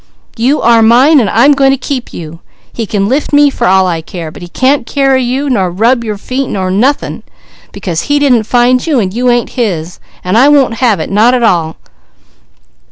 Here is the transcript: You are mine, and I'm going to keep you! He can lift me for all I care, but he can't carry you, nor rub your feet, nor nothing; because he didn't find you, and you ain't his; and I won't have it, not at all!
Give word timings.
You 0.35 0.63
are 0.63 0.81
mine, 0.81 1.19
and 1.19 1.29
I'm 1.29 1.51
going 1.51 1.69
to 1.69 1.77
keep 1.77 2.11
you! 2.11 2.39
He 2.73 2.87
can 2.87 3.07
lift 3.07 3.31
me 3.31 3.51
for 3.51 3.67
all 3.67 3.85
I 3.85 4.01
care, 4.01 4.31
but 4.31 4.41
he 4.41 4.47
can't 4.47 4.87
carry 4.87 5.23
you, 5.23 5.47
nor 5.47 5.69
rub 5.69 6.03
your 6.03 6.17
feet, 6.17 6.47
nor 6.49 6.71
nothing; 6.71 7.21
because 7.71 8.01
he 8.09 8.17
didn't 8.17 8.45
find 8.45 8.87
you, 8.87 8.99
and 8.99 9.13
you 9.13 9.29
ain't 9.29 9.51
his; 9.51 9.99
and 10.23 10.39
I 10.39 10.49
won't 10.49 10.77
have 10.81 10.99
it, 10.99 11.11
not 11.11 11.35
at 11.35 11.43
all! 11.43 11.77